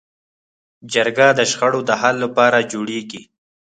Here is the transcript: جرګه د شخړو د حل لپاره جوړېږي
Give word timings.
جرګه 0.93 1.27
د 1.37 1.39
شخړو 1.51 1.81
د 1.85 1.91
حل 2.01 2.15
لپاره 2.25 2.67
جوړېږي 2.71 3.21